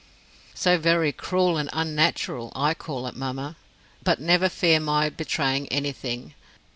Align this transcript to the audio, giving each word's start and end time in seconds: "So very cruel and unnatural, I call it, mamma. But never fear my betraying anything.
"So 0.55 0.79
very 0.79 1.11
cruel 1.11 1.57
and 1.59 1.69
unnatural, 1.73 2.51
I 2.55 2.73
call 2.73 3.05
it, 3.05 3.15
mamma. 3.15 3.55
But 4.03 4.19
never 4.19 4.49
fear 4.49 4.79
my 4.79 5.09
betraying 5.09 5.67
anything. 5.67 6.33